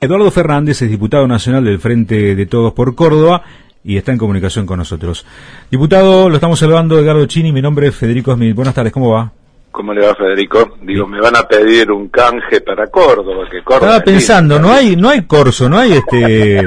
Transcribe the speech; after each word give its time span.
Eduardo 0.00 0.30
Fernández 0.30 0.80
es 0.80 0.90
diputado 0.90 1.26
nacional 1.26 1.64
del 1.64 1.80
Frente 1.80 2.36
de 2.36 2.46
Todos 2.46 2.72
por 2.72 2.94
Córdoba 2.94 3.42
y 3.82 3.96
está 3.96 4.12
en 4.12 4.18
comunicación 4.18 4.64
con 4.64 4.78
nosotros. 4.78 5.26
Diputado, 5.72 6.28
lo 6.28 6.36
estamos 6.36 6.60
saludando 6.60 7.00
Edgardo 7.00 7.26
Chini, 7.26 7.50
mi 7.50 7.60
nombre 7.60 7.88
es 7.88 7.96
Federico 7.96 8.32
Smith. 8.32 8.54
Buenas 8.54 8.76
tardes, 8.76 8.92
¿cómo 8.92 9.10
va? 9.10 9.32
¿Cómo 9.72 9.92
le 9.92 10.06
va 10.06 10.14
Federico? 10.14 10.76
Digo, 10.82 11.04
me 11.08 11.20
van 11.20 11.34
a 11.34 11.42
pedir 11.48 11.90
un 11.90 12.10
canje 12.10 12.60
para 12.60 12.86
Córdoba, 12.86 13.48
que 13.50 13.60
Córdoba 13.64 13.96
Estaba 13.96 14.04
pensando, 14.04 14.60
no 14.60 14.70
hay 14.70 14.94
no 14.94 15.08
hay 15.08 15.22
corso, 15.22 15.68
no 15.68 15.78
hay 15.78 15.94
este 15.94 16.62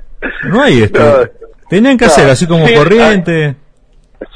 no 0.44 0.62
hay 0.62 0.82
este. 0.82 1.00
Tenían 1.68 1.98
que 1.98 2.04
hacer 2.04 2.30
así 2.30 2.46
como 2.46 2.72
corriente. 2.72 3.56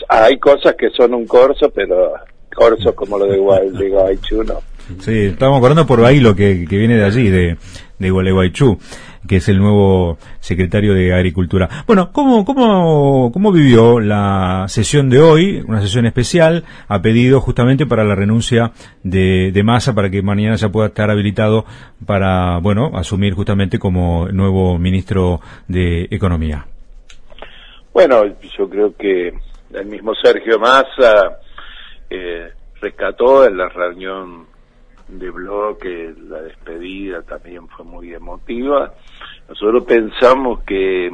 Hay, 0.09 0.41
cosas 0.41 0.75
que 0.77 0.91
son 0.91 1.15
un 1.15 1.25
corso, 1.25 1.71
pero 1.71 2.15
corso 2.53 2.97
como 2.97 3.17
lo 3.17 3.27
de, 3.27 3.39
Guaychu 3.39 4.43
no. 4.43 4.61
Sí, 4.99 5.27
estamos 5.27 5.59
acordando 5.59 5.87
por 5.87 6.01
Bailo 6.01 6.35
que, 6.35 6.67
que 6.69 6.77
viene 6.77 6.97
de 6.97 7.05
allí, 7.05 7.29
de, 7.29 7.57
de 7.99 8.11
Gualeguaychú, 8.11 8.79
que 9.27 9.37
es 9.37 9.49
el 9.49 9.59
nuevo 9.59 10.19
secretario 10.41 10.95
de 10.95 11.15
Agricultura. 11.15 11.69
Bueno, 11.87 12.11
¿cómo, 12.13 12.45
cómo, 12.45 13.31
cómo 13.33 13.53
vivió 13.53 14.01
la 14.01 14.67
sesión 14.69 15.09
de 15.09 15.21
hoy? 15.21 15.65
Una 15.67 15.81
sesión 15.81 16.07
especial, 16.07 16.65
ha 16.89 17.01
pedido 17.01 17.41
justamente 17.41 17.87
para 17.87 18.05
la 18.05 18.15
renuncia 18.15 18.73
de, 19.03 19.53
de 19.53 19.63
Massa 19.63 19.95
para 19.95 20.11
que 20.11 20.23
mañana 20.23 20.57
ya 20.57 20.69
pueda 20.69 20.89
estar 20.89 21.11
habilitado 21.11 21.65
para, 22.05 22.59
bueno, 22.59 22.91
asumir 22.95 23.35
justamente 23.35 23.79
como 23.79 24.29
nuevo 24.29 24.79
ministro 24.79 25.41
de 25.69 26.09
Economía. 26.11 26.67
Bueno, 27.93 28.23
yo 28.57 28.69
creo 28.69 28.95
que 28.97 29.33
el 29.73 29.87
mismo 29.87 30.15
Sergio 30.15 30.59
Massa 30.59 31.39
eh, 32.09 32.51
rescató 32.81 33.47
en 33.47 33.57
la 33.57 33.69
reunión 33.69 34.50
de 35.19 35.31
bloque, 35.31 36.15
la 36.29 36.43
despedida 36.43 37.23
también 37.23 37.69
fue 37.69 37.85
muy 37.85 38.15
emotiva. 38.15 38.93
Nosotros 39.49 39.85
pensamos 39.85 40.63
que 40.65 41.11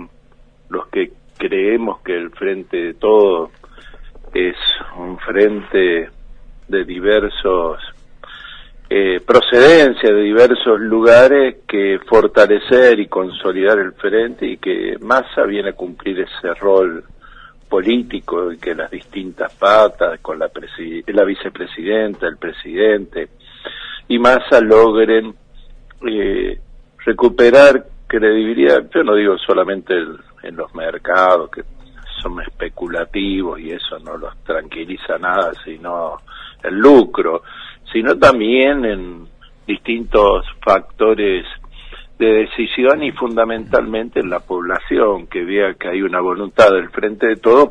los 0.69 0.87
que 0.89 1.13
creemos 1.39 2.01
que 2.01 2.17
el 2.17 2.31
frente 2.31 2.77
de 2.77 2.95
todo 2.95 3.51
es 4.35 4.57
un 4.97 5.19
frente 5.19 6.11
de 6.69 6.85
diversos 6.85 7.81
eh, 8.89 9.21
procedencia 9.27 10.13
de 10.13 10.23
diversos 10.23 10.79
lugares 10.79 11.57
que 11.67 11.99
fortalecer 12.07 13.01
y 13.01 13.09
consolidar 13.09 13.79
el 13.79 13.93
frente 13.95 14.47
y 14.47 14.59
que 14.59 14.97
Massa 15.01 15.43
viene 15.43 15.71
a 15.71 15.73
cumplir 15.73 16.21
ese 16.21 16.55
rol 16.55 17.03
político 17.69 18.53
y 18.53 18.59
que 18.59 18.77
las 18.77 18.89
distintas 18.89 19.53
patas 19.55 20.21
con 20.21 20.39
la, 20.39 20.49
la 21.07 21.25
vicepresidenta, 21.25 22.29
el 22.29 22.37
presidente, 22.37 23.29
y 24.09 24.19
Massa 24.19 24.61
logren 24.61 25.35
eh, 26.09 26.59
recuperar 27.05 27.87
credibilidad, 28.07 28.89
yo 28.95 29.03
no 29.03 29.15
digo 29.15 29.37
solamente 29.39 29.95
en 30.43 30.57
los 30.57 30.73
mercados 30.75 31.51
que 31.51 31.63
son 32.23 32.41
especulativos 32.41 33.61
y 33.61 33.71
eso 33.71 33.99
no 33.99 34.17
los 34.17 34.37
tranquiliza 34.45 35.19
nada, 35.19 35.53
sino 35.65 36.19
el 36.63 36.75
lucro, 36.75 37.43
sino 37.93 38.17
también 38.17 38.85
en 38.85 39.29
distintos 39.67 40.47
factores 40.65 41.45
de 42.19 42.27
decisión 42.27 43.03
y 43.03 43.13
fundamentalmente 43.13 44.21
en 44.21 44.31
la 44.31 44.41
población, 44.41 45.27
que 45.27 45.45
vea 45.45 45.75
que 45.75 45.89
hay 45.89 46.03
una 46.03 46.21
voluntad 46.21 46.71
del 46.71 46.89
frente 46.91 47.27
de 47.27 47.37
todo 47.37 47.71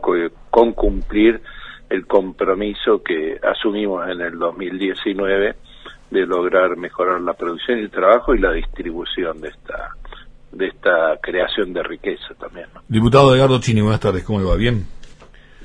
con 0.51 0.73
cumplir 0.73 1.41
el 1.89 2.05
compromiso 2.05 3.01
que 3.01 3.39
asumimos 3.41 4.07
en 4.09 4.21
el 4.21 4.37
2019 4.37 5.55
de 6.15 6.25
lograr 6.25 6.77
mejorar 6.77 7.21
la 7.21 7.33
producción 7.33 7.79
y 7.79 7.83
el 7.83 7.91
trabajo 7.91 8.33
y 8.33 8.39
la 8.39 8.51
distribución 8.51 9.41
de 9.41 9.49
esta 9.49 9.89
de 10.51 10.67
esta 10.67 11.17
creación 11.21 11.73
de 11.73 11.83
riqueza 11.83 12.33
también. 12.39 12.67
Diputado 12.87 13.35
Edgardo 13.35 13.59
Chini, 13.59 13.81
buenas 13.81 13.99
tardes, 13.99 14.23
¿cómo 14.23 14.39
le 14.39 14.45
va? 14.45 14.55
¿Bien? 14.55 14.85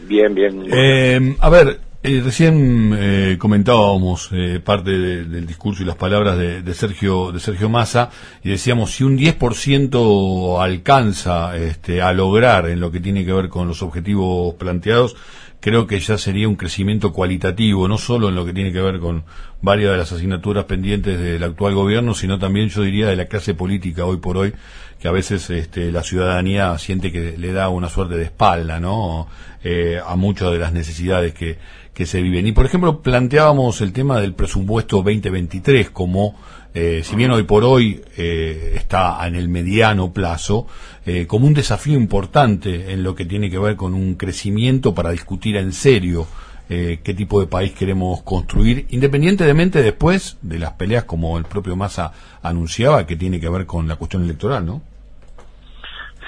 Bien, 0.02 0.34
bien. 0.34 0.66
Eh, 0.72 1.36
a 1.38 1.48
ver, 1.48 1.78
eh, 2.02 2.20
recién 2.24 2.96
eh, 2.98 3.36
comentábamos 3.38 4.30
parte 4.64 4.90
del 4.90 5.46
discurso 5.46 5.82
y 5.82 5.86
las 5.86 5.96
palabras 5.96 6.36
de, 6.36 6.74
Sergio 6.74 7.30
de 7.30 7.38
Sergio 7.38 7.68
Massa 7.68 8.10
y 8.42 8.50
decíamos 8.50 8.90
si 8.90 9.04
un 9.04 9.16
10% 9.16 10.60
alcanza 10.60 11.56
este, 11.56 12.02
a 12.02 12.12
lograr 12.12 12.68
en 12.68 12.80
lo 12.80 12.90
que 12.90 12.98
tiene 12.98 13.24
que 13.24 13.32
ver 13.32 13.48
con 13.48 13.68
los 13.68 13.82
objetivos 13.82 14.54
planteados, 14.54 15.14
creo 15.60 15.86
que 15.86 16.00
ya 16.00 16.18
sería 16.18 16.48
un 16.48 16.56
crecimiento 16.56 17.12
cualitativo, 17.12 17.86
no 17.86 17.98
solo 17.98 18.28
en 18.28 18.34
lo 18.34 18.44
que 18.44 18.52
tiene 18.52 18.72
que 18.72 18.80
ver 18.80 18.98
con 18.98 19.24
varias 19.62 19.92
de 19.92 19.98
las 19.98 20.10
asignaturas 20.10 20.64
pendientes 20.64 21.20
del 21.20 21.42
actual 21.42 21.74
gobierno, 21.74 22.14
sino 22.14 22.38
también 22.38 22.68
yo 22.70 22.82
diría 22.82 23.08
de 23.08 23.16
la 23.16 23.26
clase 23.26 23.54
política 23.54 24.06
hoy 24.06 24.16
por 24.16 24.38
hoy, 24.38 24.54
que 24.98 25.08
a 25.08 25.12
veces 25.12 25.48
este, 25.50 25.92
la 25.92 26.02
ciudadanía 26.02 26.76
siente 26.78 27.12
que 27.12 27.36
le 27.36 27.52
da 27.52 27.68
una 27.68 27.88
suerte 27.88 28.16
de 28.16 28.24
espalda, 28.24 28.80
¿no? 28.80 29.28
Eh, 29.62 30.00
a 30.04 30.16
muchas 30.16 30.50
de 30.52 30.58
las 30.58 30.72
necesidades 30.72 31.34
que, 31.34 31.58
que 31.92 32.06
se 32.06 32.22
viven. 32.22 32.46
Y 32.46 32.52
por 32.52 32.64
ejemplo, 32.64 33.02
planteábamos 33.02 33.82
el 33.82 33.92
tema 33.92 34.20
del 34.20 34.34
presupuesto 34.34 34.96
2023 35.02 35.90
como 35.90 36.34
eh, 36.72 37.00
si 37.02 37.16
bien 37.16 37.32
hoy 37.32 37.42
por 37.42 37.64
hoy 37.64 38.00
eh, 38.16 38.74
está 38.76 39.26
en 39.26 39.34
el 39.34 39.48
mediano 39.48 40.12
plazo, 40.12 40.66
eh, 41.04 41.26
como 41.26 41.46
un 41.46 41.54
desafío 41.54 41.98
importante 41.98 42.92
en 42.92 43.02
lo 43.02 43.14
que 43.14 43.24
tiene 43.24 43.50
que 43.50 43.58
ver 43.58 43.76
con 43.76 43.94
un 43.94 44.14
crecimiento 44.14 44.94
para 44.94 45.10
discutir 45.10 45.56
en 45.56 45.72
serio 45.72 46.26
qué 46.70 47.14
tipo 47.16 47.40
de 47.40 47.48
país 47.48 47.72
queremos 47.72 48.22
construir, 48.22 48.86
independientemente 48.90 49.82
después 49.82 50.38
de 50.40 50.60
las 50.60 50.74
peleas 50.74 51.02
como 51.02 51.36
el 51.36 51.42
propio 51.42 51.74
Massa 51.74 52.12
anunciaba, 52.44 53.08
que 53.08 53.16
tiene 53.16 53.40
que 53.40 53.48
ver 53.48 53.66
con 53.66 53.88
la 53.88 53.96
cuestión 53.96 54.22
electoral, 54.22 54.66
¿no? 54.66 54.80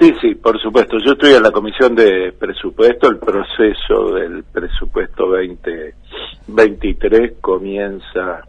Sí, 0.01 0.13
sí, 0.21 0.35
por 0.35 0.61
supuesto. 0.61 0.99
Yo 0.99 1.13
estoy 1.13 1.35
en 1.35 1.45
la 1.45 1.53
comisión 1.53 1.95
de 1.95 2.33
presupuesto. 2.33 3.09
El 3.09 3.19
proceso 3.19 4.15
del 4.15 4.43
presupuesto 4.43 5.29
2023 5.29 7.35
comienza 7.41 8.43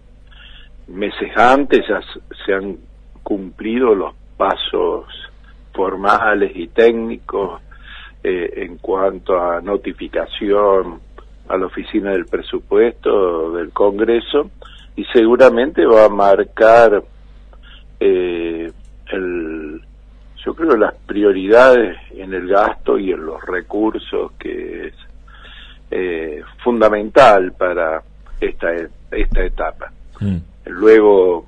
meses 0.93 1.35
antes 1.35 1.85
ya 1.87 1.99
se 2.45 2.53
han 2.53 2.77
cumplido 3.23 3.95
los 3.95 4.13
pasos 4.37 5.05
formales 5.73 6.51
y 6.55 6.67
técnicos 6.67 7.61
eh, 8.23 8.53
en 8.57 8.77
cuanto 8.77 9.39
a 9.39 9.59
notificación 9.61 10.99
a 11.49 11.57
la 11.57 11.65
oficina 11.65 12.11
del 12.11 12.25
presupuesto 12.25 13.51
del 13.51 13.71
Congreso 13.71 14.51
y 14.95 15.03
seguramente 15.05 15.85
va 15.85 16.05
a 16.05 16.09
marcar 16.09 17.03
eh, 17.99 18.71
el 19.11 19.81
yo 20.45 20.53
creo 20.53 20.75
las 20.75 20.93
prioridades 21.05 21.97
en 22.11 22.33
el 22.33 22.47
gasto 22.49 22.97
y 22.97 23.11
en 23.11 23.25
los 23.25 23.41
recursos 23.45 24.33
que 24.33 24.87
es 24.87 24.93
eh, 25.89 26.41
fundamental 26.63 27.53
para 27.53 28.01
esta 28.41 28.67
esta 29.11 29.43
etapa. 29.43 29.91
Mm. 30.19 30.52
Luego, 30.65 31.45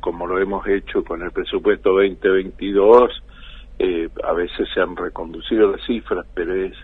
como 0.00 0.26
lo 0.26 0.38
hemos 0.38 0.66
hecho 0.66 1.04
con 1.04 1.22
el 1.22 1.30
presupuesto 1.30 1.90
2022, 1.90 3.10
eh, 3.78 4.08
a 4.24 4.32
veces 4.32 4.68
se 4.72 4.80
han 4.80 4.96
reconducido 4.96 5.70
las 5.72 5.84
cifras, 5.86 6.26
pero 6.34 6.54
es 6.54 6.74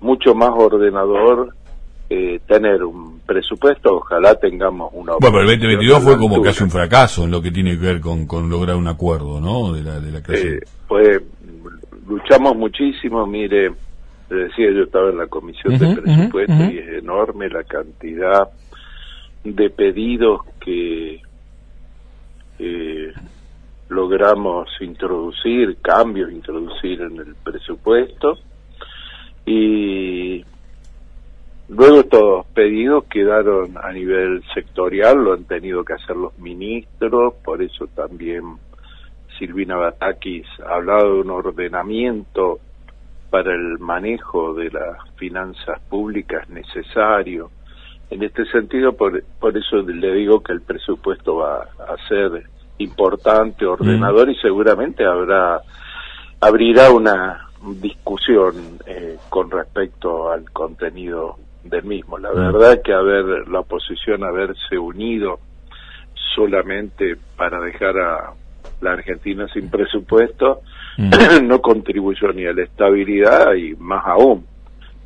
mucho 0.00 0.34
más 0.34 0.50
ordenador 0.50 1.54
eh, 2.10 2.40
tener 2.46 2.82
un 2.84 3.20
presupuesto, 3.20 3.96
ojalá 3.96 4.34
tengamos 4.34 4.90
una... 4.94 5.12
Bueno, 5.20 5.36
pero 5.36 5.40
el 5.40 5.58
2022 5.58 6.02
fue 6.02 6.16
como 6.16 6.40
casi 6.40 6.64
un 6.64 6.70
fracaso 6.70 7.24
en 7.24 7.30
lo 7.30 7.42
que 7.42 7.50
tiene 7.50 7.78
que 7.78 7.84
ver 7.84 8.00
con, 8.00 8.26
lograr 8.48 8.76
un 8.76 8.88
acuerdo, 8.88 9.40
¿no? 9.40 9.72
De 9.72 9.82
la, 9.82 10.00
de 10.00 10.12
la 10.12 10.20
eh, 10.28 10.60
pues 10.86 11.20
luchamos 12.06 12.56
muchísimo, 12.56 13.26
mire, 13.26 13.72
le 14.30 14.36
decía, 14.36 14.70
yo 14.70 14.84
estaba 14.84 15.10
en 15.10 15.18
la 15.18 15.26
comisión 15.26 15.76
de 15.76 15.96
presupuesto 15.96 16.64
y 16.72 16.78
es 16.78 16.88
enorme 17.02 17.50
la 17.50 17.64
cantidad 17.64 18.48
de 19.44 19.70
pedidos 19.70 20.40
que 20.60 21.20
eh, 22.58 23.12
logramos 23.88 24.68
introducir, 24.80 25.78
cambios 25.80 26.30
introducir 26.30 27.00
en 27.00 27.18
el 27.18 27.34
presupuesto. 27.36 28.38
Y 29.46 30.44
luego 31.68 32.00
estos 32.00 32.46
pedidos 32.46 33.04
quedaron 33.04 33.78
a 33.78 33.92
nivel 33.92 34.42
sectorial, 34.54 35.16
lo 35.16 35.32
han 35.32 35.44
tenido 35.44 35.84
que 35.84 35.94
hacer 35.94 36.16
los 36.16 36.38
ministros, 36.38 37.34
por 37.44 37.62
eso 37.62 37.86
también 37.94 38.42
Silvina 39.38 39.76
Batakis 39.76 40.46
ha 40.66 40.74
hablado 40.74 41.14
de 41.14 41.20
un 41.20 41.30
ordenamiento 41.30 42.58
para 43.30 43.54
el 43.54 43.78
manejo 43.78 44.54
de 44.54 44.70
las 44.70 45.08
finanzas 45.16 45.80
públicas 45.88 46.48
necesario 46.48 47.50
en 48.10 48.22
este 48.22 48.44
sentido, 48.46 48.94
por, 48.94 49.22
por 49.38 49.56
eso 49.56 49.78
le 49.82 50.12
digo 50.14 50.42
que 50.42 50.52
el 50.52 50.62
presupuesto 50.62 51.36
va 51.36 51.62
a 51.62 52.08
ser 52.08 52.44
importante, 52.78 53.66
ordenador 53.66 54.30
y 54.30 54.36
seguramente 54.36 55.04
habrá 55.04 55.60
abrirá 56.40 56.92
una 56.92 57.48
discusión 57.80 58.78
eh, 58.86 59.16
con 59.28 59.50
respecto 59.50 60.30
al 60.30 60.50
contenido 60.52 61.36
del 61.64 61.84
mismo. 61.84 62.18
La 62.18 62.30
verdad 62.30 62.80
que 62.82 62.92
haber 62.92 63.48
la 63.48 63.60
oposición 63.60 64.22
haberse 64.22 64.78
unido 64.78 65.40
solamente 66.34 67.16
para 67.36 67.60
dejar 67.60 67.98
a 67.98 68.32
la 68.80 68.92
Argentina 68.92 69.48
sin 69.52 69.68
presupuesto 69.68 70.62
mm. 70.98 71.10
no 71.48 71.60
contribuyó 71.60 72.32
ni 72.32 72.46
a 72.46 72.52
la 72.52 72.62
estabilidad 72.62 73.54
y 73.54 73.74
más 73.74 74.06
aún 74.06 74.46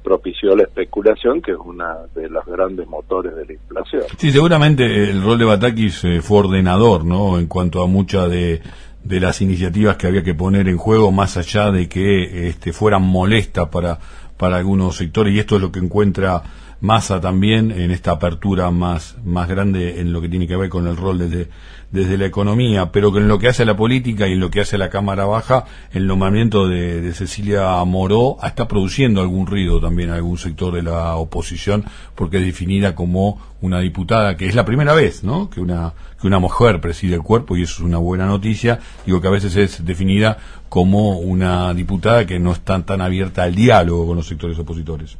propició 0.03 0.57
la 0.57 0.65
especulación, 0.65 1.41
que 1.41 1.53
es 1.53 1.59
una 1.59 1.97
de 2.15 2.29
los 2.29 2.45
grandes 2.47 2.87
motores 2.87 3.35
de 3.37 3.47
la 3.47 3.53
inflación. 3.53 4.03
Sí, 4.19 4.31
seguramente 4.31 4.85
el 4.85 5.23
rol 5.23 5.39
de 5.39 5.45
Batakis 5.45 6.03
fue 6.21 6.39
ordenador, 6.39 7.05
¿no? 7.05 7.39
En 7.39 7.47
cuanto 7.47 7.83
a 7.83 7.87
muchas 7.87 8.31
de, 8.31 8.61
de 9.05 9.21
las 9.21 9.41
iniciativas 9.41 9.97
que 9.97 10.07
había 10.07 10.23
que 10.23 10.35
poner 10.35 10.69
en 10.69 10.77
juego, 10.77 11.13
más 11.13 11.37
allá 11.37 11.71
de 11.71 11.89
que 11.89 12.49
este, 12.49 12.73
fueran 12.73 13.03
molestas 13.03 13.69
para, 13.69 13.99
para 14.37 14.57
algunos 14.57 14.97
sectores, 14.97 15.35
y 15.35 15.39
esto 15.39 15.57
es 15.57 15.63
lo 15.63 15.73
que 15.73 15.81
encuentra 15.81 16.43
Massa 16.83 17.21
también 17.21 17.71
en 17.71 17.93
esta 17.93 18.11
apertura 18.11 18.73
más, 18.73 19.17
más 19.25 19.49
grande 19.49 20.01
en 20.01 20.13
lo 20.13 20.21
que 20.21 20.29
tiene 20.29 20.49
que 20.49 20.57
ver 20.57 20.69
con 20.69 20.89
el 20.89 20.97
rol 20.97 21.17
desde, 21.17 21.49
desde 21.93 22.19
la 22.19 22.27
economía, 22.27 22.91
pero 22.91 23.13
que 23.13 23.21
en 23.21 23.29
lo 23.29 23.39
que 23.39 23.47
hace 23.47 23.63
a 23.63 23.67
la 23.67 23.77
política 23.77 24.27
y 24.27 24.33
en 24.33 24.41
lo 24.41 24.51
que 24.51 24.63
hace 24.63 24.75
a 24.75 24.81
la 24.81 24.91
Cámara 24.91 25.25
Baja, 25.25 25.67
el 25.93 26.09
nombramiento 26.09 26.67
de, 26.67 27.13
Cecilia 27.13 27.85
Moró 27.85 28.37
está 28.43 28.67
produciendo 28.67 29.21
algún 29.21 29.47
ruido 29.47 29.81
también 29.81 30.09
en 30.09 30.17
algún 30.17 30.39
sector 30.39 30.75
de 30.75 30.83
la 30.83 31.15
oposición, 31.15 31.85
porque 32.17 32.39
es 32.39 32.47
definida 32.47 32.97
como 32.97 33.41
una 33.61 33.79
diputada, 33.79 34.37
que 34.37 34.49
es 34.49 34.57
la 34.57 34.65
primera 34.65 34.93
vez, 34.93 35.23
¿no? 35.23 35.51
Que 35.51 35.61
una, 35.61 35.93
que 36.21 36.27
una 36.27 36.41
mujer 36.41 36.81
preside 36.81 37.15
el 37.15 37.23
cuerpo 37.23 37.57
y 37.57 37.63
eso 37.63 37.75
es 37.75 37.81
una 37.81 37.99
buena 37.99 38.27
noticia. 38.27 38.81
Digo 39.07 39.21
que 39.21 39.29
a 39.29 39.31
veces 39.31 39.55
es 39.55 39.85
definida 39.85 40.37
como 40.69 41.19
una 41.19 41.73
diputada 41.75 42.27
que 42.27 42.41
no 42.41 42.51
está 42.51 42.85
tan 42.85 43.01
abierta 43.03 43.45
al 43.45 43.55
diálogo 43.55 44.09
con 44.09 44.17
los 44.17 44.27
sectores 44.27 44.59
opositores. 44.59 45.17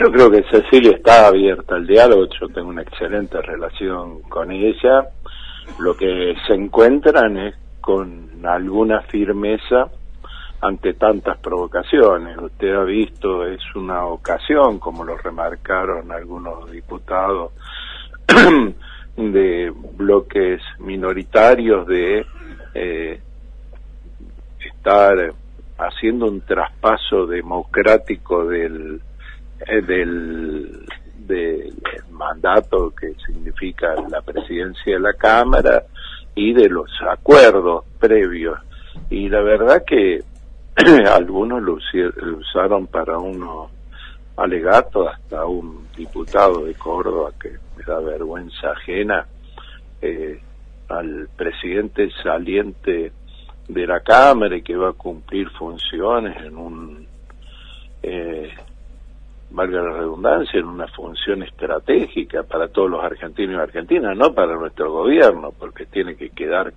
Yo 0.00 0.10
creo 0.10 0.30
que 0.30 0.42
Cecilia 0.44 0.92
está 0.92 1.26
abierta 1.26 1.74
al 1.74 1.86
diálogo, 1.86 2.26
yo 2.40 2.48
tengo 2.48 2.70
una 2.70 2.82
excelente 2.82 3.40
relación 3.42 4.22
con 4.22 4.50
ella. 4.50 5.06
Lo 5.78 5.94
que 5.94 6.34
se 6.46 6.54
encuentran 6.54 7.36
es 7.36 7.54
con 7.82 8.30
alguna 8.46 9.02
firmeza 9.02 9.90
ante 10.62 10.94
tantas 10.94 11.36
provocaciones. 11.38 12.38
Usted 12.38 12.72
ha 12.72 12.84
visto, 12.84 13.46
es 13.46 13.60
una 13.74 14.06
ocasión, 14.06 14.78
como 14.78 15.04
lo 15.04 15.18
remarcaron 15.18 16.10
algunos 16.10 16.70
diputados 16.70 17.52
de 19.16 19.72
bloques 19.96 20.62
minoritarios, 20.78 21.86
de 21.86 22.24
eh, 22.74 23.20
estar 24.58 25.34
haciendo 25.76 26.26
un 26.26 26.40
traspaso 26.40 27.26
democrático 27.26 28.46
del 28.46 29.00
eh, 29.66 29.82
del, 29.82 30.86
mandato 32.10 32.92
que 32.94 33.14
significa 33.26 33.94
la 34.08 34.20
presidencia 34.20 34.94
de 34.94 35.00
la 35.00 35.14
Cámara 35.14 35.82
y 36.34 36.52
de 36.52 36.68
los 36.68 36.90
acuerdos 37.10 37.84
previos. 37.98 38.58
Y 39.08 39.28
la 39.28 39.40
verdad 39.40 39.82
que 39.84 40.22
algunos 41.10 41.62
lo, 41.62 41.78
usaron 42.38 42.86
para 42.86 43.18
unos 43.18 43.70
alegatos, 44.36 45.08
hasta 45.08 45.46
un 45.46 45.86
diputado 45.96 46.64
de 46.64 46.74
Córdoba 46.74 47.30
que 47.40 47.50
me 47.76 47.84
da 47.84 47.98
vergüenza 48.00 48.70
ajena, 48.72 49.26
eh, 50.00 50.40
al 50.88 51.28
presidente 51.36 52.10
saliente 52.22 53.12
de 53.68 53.86
la 53.86 54.00
Cámara 54.00 54.56
y 54.56 54.62
que 54.62 54.76
va 54.76 54.90
a 54.90 54.94
cumplir 54.94 55.48
funciones 55.50 56.36
en 56.44 56.56
un 56.56 57.06
eh, 58.02 58.50
valga 59.52 59.82
la 59.82 59.92
redundancia, 59.92 60.58
en 60.58 60.66
una 60.66 60.86
función 60.88 61.42
estratégica 61.42 62.42
para 62.42 62.68
todos 62.68 62.90
los 62.90 63.04
argentinos 63.04 63.56
y 63.56 63.60
argentinas, 63.60 64.16
no 64.16 64.32
para 64.32 64.54
nuestro 64.56 64.90
gobierno, 64.90 65.52
porque 65.58 65.86
tiene 65.86 66.16
que 66.16 66.30
quedar 66.30 66.72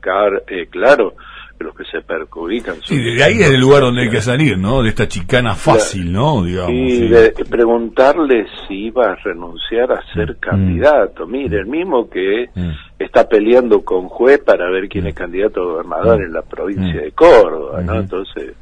eh, 0.48 0.68
claro 0.69 1.13
que 1.57 1.63
los 1.63 1.75
que 1.75 1.86
se 1.86 2.01
perjudican 2.01 2.75
Sí, 2.83 3.01
de 3.01 3.24
ahí 3.24 3.39
es 3.39 3.50
el 3.50 3.62
lugar 3.62 3.81
donde 3.81 4.04
hay 4.04 4.10
que 4.10 4.22
salir, 4.22 4.57
¿no? 4.57 4.83
De 4.83 4.89
esta 4.89 5.07
chicana 5.07 5.56
fácil, 5.56 6.12
¿no? 6.12 6.44
Digamos, 6.44 6.72
y 6.72 7.07
de 7.07 7.31
preguntarle 7.50 8.45
si 8.68 8.88
iba 8.88 9.12
a 9.12 9.16
renunciar 9.16 9.92
a 9.92 10.01
ser 10.13 10.31
mm. 10.31 10.39
candidato. 10.39 11.25
Mire, 11.25 11.60
el 11.60 11.68
mismo 11.68 12.10
que 12.10 12.50
mm. 12.54 12.72
está 13.00 13.27
peleando 13.27 13.86
con 13.86 14.10
juez 14.10 14.39
para 14.44 14.69
ver 14.69 14.89
quién 14.89 15.07
es 15.07 15.13
mm. 15.13 15.18
candidato 15.18 15.62
a 15.62 15.66
gobernador 15.66 16.22
en 16.24 16.33
la 16.33 16.42
provincia 16.42 17.01
de 17.01 17.12
Córdoba, 17.12 17.81
¿no? 17.81 18.01
Entonces, 18.01 18.54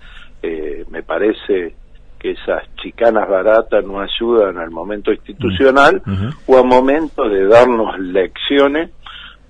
eh, 0.43 0.85
me 0.91 1.01
parece 1.01 1.75
que 2.23 2.31
esas 2.31 2.63
chicanas 2.77 3.27
baratas 3.27 3.83
no 3.83 3.99
ayudan 3.99 4.57
al 4.57 4.71
momento 4.71 5.11
institucional 5.11 6.01
o 6.47 6.57
al 6.57 6.65
momento 6.65 7.27
de 7.27 7.45
darnos 7.45 7.99
lecciones. 7.99 8.91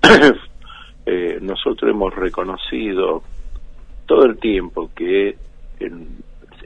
eh, 1.06 1.38
nosotros 1.40 1.88
hemos 1.88 2.12
reconocido 2.12 3.22
todo 4.06 4.24
el 4.26 4.38
tiempo 4.38 4.90
que 4.92 5.36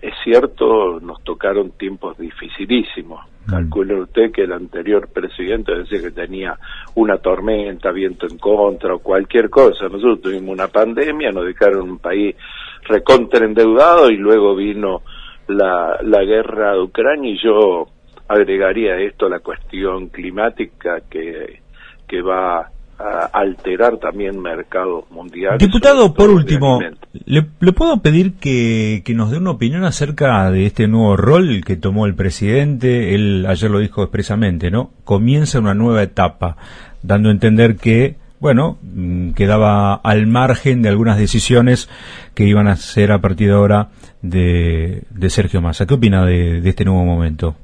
es 0.01 0.15
cierto, 0.25 0.99
nos 1.01 1.23
tocaron 1.25 1.73
tiempos 1.73 2.17
dificilísimos. 2.17 3.21
Calcule 3.47 4.03
usted 4.03 4.31
que 4.31 4.43
el 4.43 4.53
anterior 4.53 5.09
presidente 5.09 5.75
decía 5.75 6.03
que 6.03 6.11
tenía 6.11 6.59
una 6.95 7.17
tormenta, 7.19 7.91
viento 7.91 8.27
en 8.27 8.39
contra 8.39 8.95
o 8.95 8.99
cualquier 8.99 9.49
cosa. 9.51 9.85
Nosotros 9.85 10.21
tuvimos 10.21 10.51
una 10.51 10.69
pandemia, 10.69 11.33
nos 11.33 11.47
dejaron 11.47 11.91
un 11.91 11.99
país 11.99 12.37
recontra 12.85 13.45
endeudado 13.45 14.11
y 14.11 14.17
luego 14.17 14.55
vino 14.55 15.03
la, 15.49 15.99
la 16.03 16.25
guerra 16.25 16.75
de 16.75 16.83
Ucrania 16.83 17.33
y 17.33 17.39
yo 17.43 17.89
agregaría 18.29 18.93
a 18.93 19.01
esto 19.01 19.29
la 19.29 19.41
cuestión 19.41 20.09
climática 20.09 21.01
que, 21.11 21.61
que 22.07 22.23
va 22.23 22.71
a 22.99 23.31
alterar 23.33 23.99
también 23.99 24.41
mercados 24.41 25.05
mundiales. 25.11 25.61
Diputado, 25.61 26.13
por 26.13 26.31
último, 26.31 26.81
¿le, 27.27 27.73
puedo 27.73 28.03
pedir 28.03 28.35
que, 28.35 29.03
que, 29.05 29.15
nos 29.15 29.31
dé 29.31 29.39
una 29.39 29.53
opinión 29.53 29.85
acerca 29.85 30.51
de 30.51 30.67
este 30.67 30.89
nuevo 30.89 31.17
rol 31.17 31.63
que 31.65 31.77
tomó 31.77 32.07
el 32.07 32.15
presidente? 32.15 33.15
Él 33.15 33.47
ayer 33.49 33.71
lo 33.71 33.79
dijo 33.79 34.03
expresamente, 34.03 34.71
¿no? 34.71 34.91
Comienza 35.05 35.61
una 35.61 35.75
nueva 35.75 36.03
etapa, 36.03 36.57
dando 37.03 37.29
a 37.29 37.33
entender 37.33 37.77
que 37.77 38.17
bueno, 38.41 38.79
mm, 38.83 39.33
quedaba 39.33 39.95
al 39.95 40.27
margen 40.27 40.83
de 40.83 40.89
algunas 40.89 41.19
decisiones 41.19 41.89
que 42.35 42.45
iban 42.45 42.69
a 42.69 42.77
ser 42.77 43.13
a 43.13 43.21
partir 43.21 43.49
de 43.49 43.55
ahora 43.55 43.89
de, 44.23 45.03
Sergio 45.29 45.61
Massa. 45.61 45.87
¿Qué 45.87 45.95
opina 45.95 46.25
de, 46.25 46.59
este 46.69 46.85
nuevo 46.85 47.05
momento? 47.05 47.55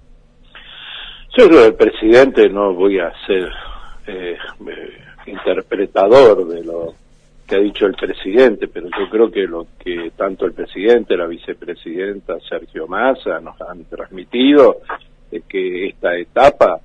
Yo 1.36 1.48
creo 1.48 1.60
que 1.60 1.66
el 1.66 1.74
presidente, 1.74 2.48
no 2.48 2.74
voy 2.74 2.98
a 2.98 3.12
ser 3.26 3.50
eh, 4.06 4.36
interpretador 5.26 6.46
de 6.46 6.64
lo 6.64 6.94
que 7.46 7.56
ha 7.56 7.58
dicho 7.58 7.86
el 7.86 7.94
presidente, 7.94 8.68
pero 8.68 8.86
yo 8.86 9.08
creo 9.10 9.30
que 9.30 9.42
lo 9.42 9.66
que 9.78 10.12
tanto 10.16 10.46
el 10.46 10.52
presidente, 10.52 11.16
la 11.16 11.26
vicepresidenta 11.26 12.38
Sergio 12.48 12.86
Massa 12.86 13.40
nos 13.40 13.60
han 13.60 13.84
transmitido 13.84 14.78
es 15.30 15.42
que 15.44 15.88
esta 15.88 16.16
etapa 16.16 16.80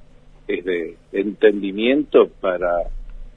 es 0.47 0.65
de 0.65 0.95
entendimiento 1.13 2.27
para 2.41 2.83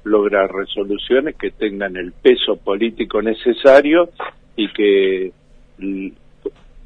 lograr 0.04 0.50
resoluciones 0.52 1.36
que 1.36 1.50
tengan 1.50 1.96
el 1.96 2.12
peso 2.12 2.56
político 2.56 3.22
necesario 3.22 4.10
y 4.56 4.68
que 4.72 5.32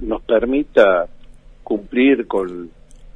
nos 0.00 0.22
permita 0.22 1.06
cumplir 1.62 2.26
con 2.26 2.70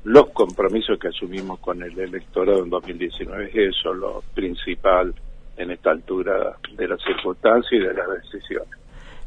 los 0.05 0.31
compromisos 0.31 0.99
que 0.99 1.09
asumimos 1.09 1.59
con 1.61 1.83
el 1.83 1.99
electorado 1.99 2.65
en 2.65 2.71
2019. 2.71 3.51
Eso 3.53 3.93
es 3.93 3.99
lo 3.99 4.23
principal 4.35 5.15
en 5.57 5.71
esta 5.71 5.91
altura 5.91 6.57
de 6.77 6.89
las 6.89 7.01
circunstancias 7.03 7.73
y 7.73 7.79
de 7.79 7.95
las 7.95 8.09
decisiones. 8.23 8.71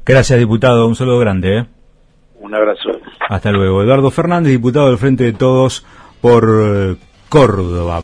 Gracias, 0.06 0.40
diputado. 0.40 0.88
Un 0.88 0.96
saludo 0.96 1.20
grande. 1.20 1.60
¿eh? 1.60 1.66
Un 2.40 2.54
abrazo. 2.56 2.90
Hasta 3.30 3.52
luego. 3.52 3.84
Eduardo 3.84 4.12
Fernández, 4.12 4.52
diputado 4.52 4.90
del 4.90 4.98
Frente 4.98 5.24
de 5.26 5.34
Todos 5.34 5.86
por 6.20 6.44
eh, 6.44 6.96
Córdoba. 7.30 8.02